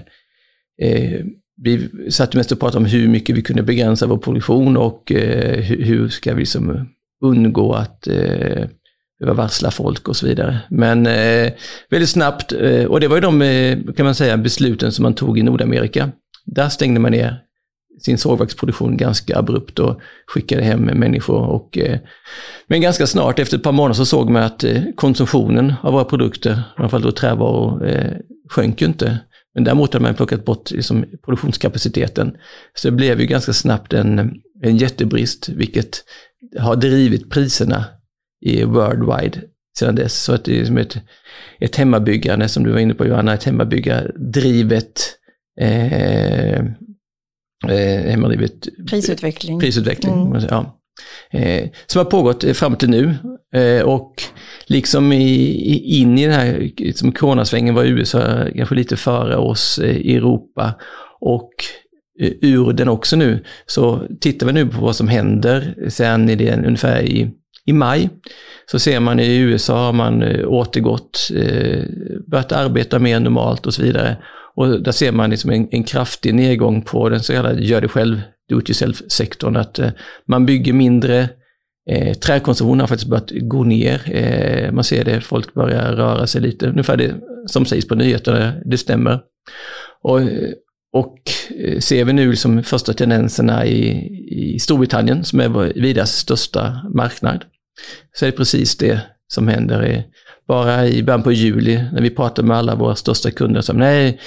[1.62, 6.08] vi satt mest och pratade om hur mycket vi kunde begränsa vår produktion och hur,
[6.08, 6.88] ska vi liksom
[7.24, 8.08] undgå att
[9.22, 10.58] behöva varsla folk och så vidare.
[10.70, 11.52] Men eh,
[11.90, 15.14] väldigt snabbt, eh, och det var ju de eh, kan man säga, besluten som man
[15.14, 16.10] tog i Nordamerika.
[16.44, 17.40] Där stängde man ner
[18.00, 21.46] sin sågverksproduktion ganska abrupt och skickade hem människor.
[21.46, 21.98] Och, eh,
[22.66, 26.04] men ganska snart, efter ett par månader, så såg man att eh, konsumtionen av våra
[26.04, 28.12] produkter, framförallt då trävaror, eh,
[28.50, 29.18] sjönk ju inte.
[29.54, 32.36] Men däremot hade man plockat bort liksom, produktionskapaciteten.
[32.74, 34.32] Så det blev ju ganska snabbt en,
[34.62, 36.04] en jättebrist, vilket
[36.58, 37.84] har drivit priserna
[38.42, 39.40] i worldwide
[39.78, 40.22] sedan dess.
[40.22, 40.96] Så att det är som ett,
[41.60, 45.00] ett hemmabyggande, som du var inne på Johanna, ett hemmabyggar-drivet
[45.60, 46.58] eh,
[47.68, 49.60] eh, hemmadrivet prisutveckling.
[49.60, 50.42] prisutveckling mm.
[50.50, 50.78] ja.
[51.30, 53.14] eh, som har pågått fram till nu.
[53.54, 54.22] Eh, och
[54.66, 59.96] liksom i, in i den här liksom coronasvängen var USA kanske lite före oss eh,
[59.96, 60.74] i Europa.
[61.20, 61.50] Och
[62.20, 66.34] eh, ur den också nu, så tittar vi nu på vad som händer sen i
[66.34, 67.30] den, ungefär i
[67.66, 68.08] i maj
[68.70, 71.84] så ser man i USA har man eh, återgått, eh,
[72.26, 74.16] börjat arbeta mer normalt och så vidare.
[74.54, 77.88] Och där ser man liksom en, en kraftig nedgång på den så kallade gör det
[77.88, 79.56] själv, do it yourself-sektorn.
[79.56, 79.90] Att eh,
[80.28, 81.28] man bygger mindre,
[81.90, 84.02] eh, träkonsumtionen har faktiskt börjat gå ner.
[84.16, 87.14] Eh, man ser det, folk börjar röra sig lite, ungefär det
[87.46, 89.20] som sägs på nyheterna, det stämmer.
[90.02, 90.20] Och,
[90.92, 91.18] och
[91.58, 93.90] eh, ser vi nu liksom första tendenserna i,
[94.54, 97.44] i Storbritannien, som är Vidas största marknad,
[98.12, 99.86] så är det precis det som händer.
[99.86, 100.04] I,
[100.48, 104.20] bara i början på juli, när vi pratar med alla våra största kunder, som nej,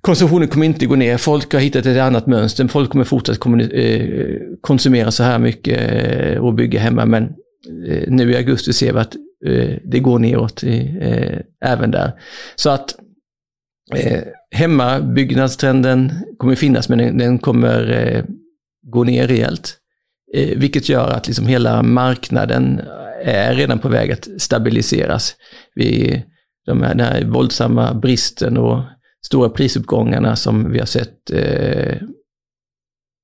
[0.00, 4.36] konsumtionen kommer inte gå ner, folk har hittat ett annat mönster, folk kommer fortsätta eh,
[4.60, 7.32] konsumera så här mycket eh, och bygga hemma, men
[8.06, 9.16] nu i augusti ser vi att
[9.84, 10.64] det går neråt
[11.64, 12.12] även där.
[12.56, 12.94] Så att
[13.94, 18.24] eh, hemmabyggnadstrenden kommer finnas, men den, den kommer eh,
[18.82, 19.76] gå ner rejält.
[20.34, 22.80] Eh, vilket gör att liksom hela marknaden
[23.24, 25.36] eh, är redan på väg att stabiliseras.
[25.74, 26.22] Vi,
[26.66, 28.82] de här, den här våldsamma bristen och
[29.26, 31.96] stora prisuppgångarna som vi har sett, eh,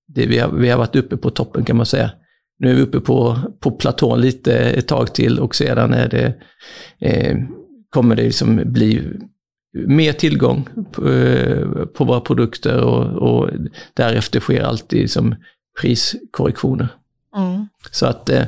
[0.08, 2.10] det vi, har, vi har varit uppe på toppen kan man säga.
[2.58, 6.34] Nu är vi uppe på, på platån lite ett tag till och sedan är det,
[7.00, 7.36] eh,
[7.90, 9.02] kommer det liksom bli
[9.86, 13.50] mer tillgång på, eh, på våra produkter och, och
[13.94, 15.34] därefter sker alltid som
[15.80, 16.88] priskorrektioner.
[17.36, 17.68] Mm.
[17.90, 18.44] Så att eh,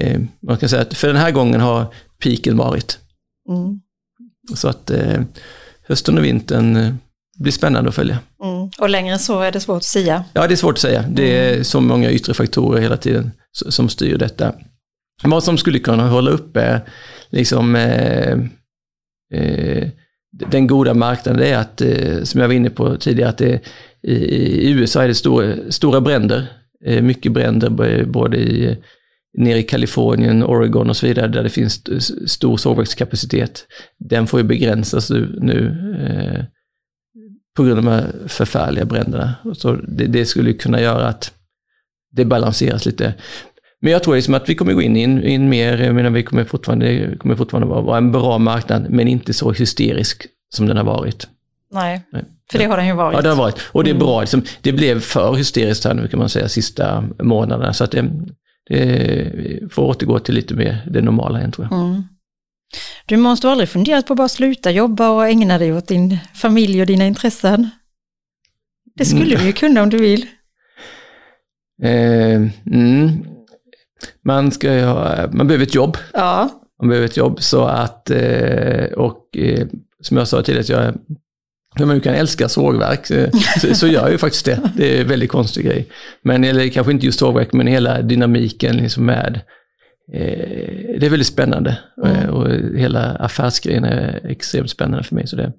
[0.00, 2.98] eh, man kan säga att för den här gången har piken varit.
[3.48, 3.80] Mm.
[4.54, 5.22] Så att eh,
[5.88, 6.94] hösten och vintern eh,
[7.38, 8.18] blir spännande att följa.
[8.42, 8.70] Mm.
[8.78, 10.24] Och längre än så är det svårt att säga?
[10.32, 11.04] Ja, det är svårt att säga.
[11.10, 11.64] Det är mm.
[11.64, 14.54] så många yttre faktorer hela tiden som styr detta.
[15.22, 16.80] Vad som skulle kunna hålla uppe
[17.30, 18.38] liksom, eh,
[19.32, 19.88] eh,
[20.50, 23.60] den goda marknaden är att, eh, som jag var inne på tidigare, att det,
[24.02, 26.46] i, USA är det stora, stora bränder.
[26.84, 28.78] Eh, mycket bränder både i,
[29.38, 31.82] nere i Kalifornien, Oregon och så vidare, där det finns
[32.30, 33.66] stor sågverkskapacitet.
[33.98, 35.66] Den får ju begränsas nu, nu
[36.06, 36.44] eh,
[37.56, 39.34] på grund av de här förfärliga bränderna.
[39.54, 41.32] Så det, det skulle kunna göra att
[42.12, 43.14] det balanseras lite.
[43.80, 46.10] Men jag tror liksom att vi kommer gå in i en, in mer, jag menar
[46.10, 50.76] vi kommer fortfarande, kommer fortfarande vara, en bra marknad, men inte så hysterisk som den
[50.76, 51.28] har varit.
[51.72, 52.02] Nej,
[52.50, 53.16] för det har den ju varit.
[53.16, 53.60] Ja, det har varit.
[53.72, 57.04] Och det är bra, liksom, det blev för hysteriskt här nu kan man säga, sista
[57.22, 57.72] månaderna.
[57.72, 58.10] Så att det,
[58.68, 61.80] det får återgå till lite mer det normala igen tror jag.
[61.80, 62.02] Mm.
[63.06, 66.80] Du måste aldrig funderat på att bara sluta jobba och ägna dig åt din familj
[66.80, 67.70] och dina intressen?
[68.94, 70.26] Det skulle du ju kunna om du vill.
[71.82, 73.35] Eh, mm.
[74.24, 75.96] Man ska ju ha, man behöver ett jobb.
[76.12, 76.50] Ja.
[76.80, 79.66] Man behöver ett jobb så att, eh, och eh,
[80.00, 80.94] som jag sa tidigare, jag
[81.78, 84.60] hur man kan älska sågverk, så, så gör jag ju faktiskt det.
[84.76, 85.88] Det är en väldigt konstig grej.
[86.22, 89.40] Men, eller kanske inte just sågverk, men hela dynamiken liksom med,
[90.12, 91.78] eh, det är väldigt spännande.
[92.04, 92.30] Mm.
[92.30, 95.26] Och hela affärsgrejen är extremt spännande för mig.
[95.26, 95.52] Så det.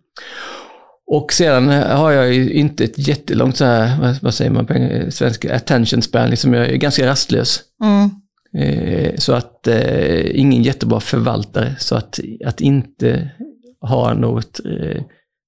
[1.11, 4.73] Och sedan har jag ju inte ett jättelångt så här, vad, vad säger man på
[5.09, 7.61] svenska, attention span, liksom jag är ganska rastlös.
[7.83, 8.09] Mm.
[8.53, 13.29] Eh, så att eh, ingen jättebra förvaltare, så att, att inte
[13.81, 15.01] ha något eh,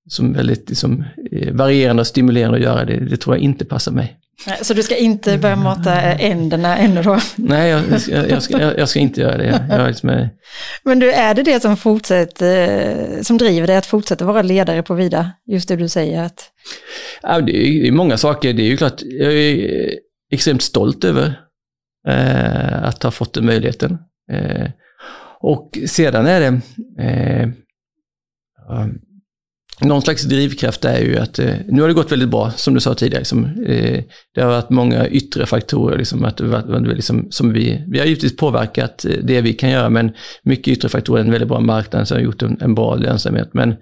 [0.09, 1.03] som väldigt liksom,
[1.51, 4.15] varierande och stimulerande att göra, det, det tror jag inte passar mig.
[4.61, 7.19] Så du ska inte börja mata änderna ännu då?
[7.35, 9.65] Nej, jag, jag, jag, ska, jag, ska, inte göra det.
[9.69, 10.27] Jag liksom
[10.83, 14.93] Men du, är det det som, fortsätter, som driver dig att fortsätta vara ledare på
[14.93, 15.31] Vida?
[15.47, 16.43] Just det du säger att...
[17.21, 18.53] Ja, det är många saker.
[18.53, 19.89] Det är ju klart, jag är
[20.31, 21.33] extremt stolt över
[22.09, 23.97] eh, att ha fått den möjligheten.
[24.31, 24.69] Eh,
[25.41, 26.61] och sedan är det
[27.03, 27.49] eh,
[28.69, 28.99] um,
[29.81, 32.79] någon slags drivkraft är ju att, eh, nu har det gått väldigt bra, som du
[32.79, 33.21] sa tidigare.
[33.21, 34.03] Liksom, eh,
[34.35, 36.41] det har varit många yttre faktorer, liksom, att,
[36.95, 40.11] liksom, som vi, vi har givetvis påverkat eh, det vi kan göra, men
[40.43, 43.49] mycket yttre faktorer, en väldigt bra marknad som har gjort en, en bra lönsamhet.
[43.53, 43.75] Men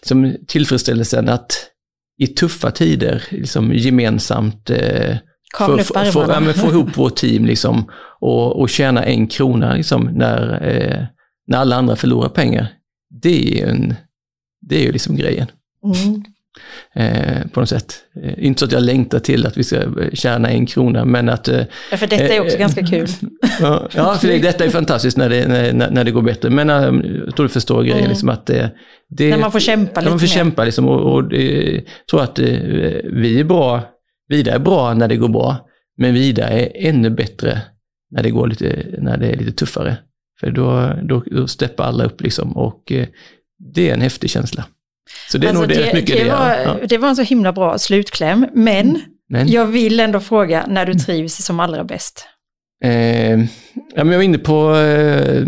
[0.00, 1.52] liksom, tillfredsställelsen att
[2.18, 5.16] i tuffa tider liksom, gemensamt eh,
[5.58, 7.90] få, få, få, ja, få ihop vårt team liksom,
[8.20, 11.04] och, och tjäna en krona liksom, när, eh,
[11.46, 12.68] när alla andra förlorar pengar.
[13.22, 13.94] Det är en
[14.60, 15.46] det är ju liksom grejen.
[15.84, 16.22] Mm.
[16.94, 17.94] Eh, på något sätt.
[18.22, 19.82] Eh, inte så att jag längtar till att vi ska
[20.12, 21.48] tjäna en krona, men att...
[21.48, 23.08] Eh, ja, för detta är också eh, ganska kul.
[23.94, 26.50] ja, för det, detta är fantastiskt när det, när, när det går bättre.
[26.50, 26.76] Men eh,
[27.26, 28.08] jag tror du förstår grejen, mm.
[28.08, 28.70] liksom att det,
[29.08, 29.30] det...
[29.30, 30.34] När man får kämpa lite När man får mer.
[30.34, 31.30] kämpa liksom, och, och
[32.10, 33.82] tror att vi är bra,
[34.28, 37.62] Vida är bra när det går bra, men Vida är ännu bättre
[38.10, 39.96] när det, går lite, när det är lite tuffare.
[40.40, 42.92] För då, då, då steppar alla upp liksom och
[43.74, 44.64] det är en häftig känsla.
[45.30, 46.86] Så det är alltså nog det, det, mycket det, det, var, ja.
[46.88, 49.00] det var en så himla bra slutkläm, men, mm.
[49.28, 52.26] men, jag vill ändå fråga när du trivs som allra bäst.
[52.84, 53.38] Eh,
[53.94, 55.46] ja, men jag var inne på eh,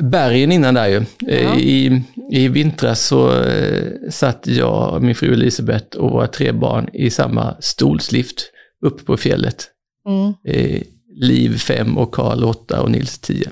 [0.00, 1.04] bergen innan där ju.
[1.28, 1.58] Eh, ja.
[1.58, 7.10] I, I vintras så eh, satt jag, min fru Elisabeth och våra tre barn i
[7.10, 8.50] samma stolslift
[8.86, 9.66] uppe på fjället.
[10.08, 10.34] Mm.
[10.44, 10.82] Eh,
[11.14, 13.50] Liv 5 och Karl 8 och Nils 10.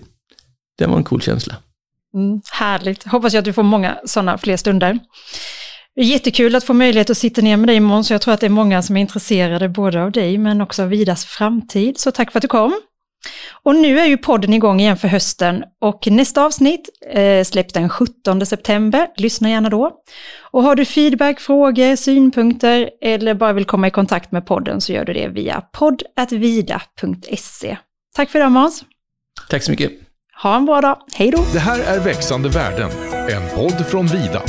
[0.79, 1.57] Det var en cool känsla.
[2.15, 3.05] Mm, härligt.
[3.05, 4.99] Hoppas jag att du får många sådana fler stunder.
[6.01, 8.47] Jättekul att få möjlighet att sitta ner med dig imorgon, så jag tror att det
[8.47, 11.99] är många som är intresserade både av dig men också av Vidas framtid.
[11.99, 12.81] Så tack för att du kom.
[13.63, 17.89] Och nu är ju podden igång igen för hösten och nästa avsnitt eh, släpps den
[17.89, 19.07] 17 september.
[19.17, 19.93] Lyssna gärna då.
[20.51, 24.93] Och har du feedback, frågor, synpunkter eller bara vill komma i kontakt med podden så
[24.93, 27.77] gör du det via poddatvida.se.
[28.17, 28.85] Tack för idag Måns.
[29.51, 29.93] Tack så mycket.
[30.43, 30.99] Ha en bra dag.
[31.13, 31.45] Hej då!
[31.53, 32.91] Det här är Växande värden,
[33.29, 34.43] en podd från Vida.